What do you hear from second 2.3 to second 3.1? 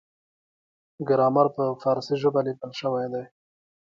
لیکل شوی